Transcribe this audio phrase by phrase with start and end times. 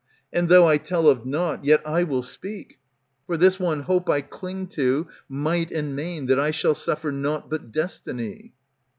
[0.33, 2.79] And though I tell of nought, yet I will speak;
[3.27, 6.25] For this one hope I cling to, might and main.
[6.25, 8.55] That I shall suffer nought but destiny.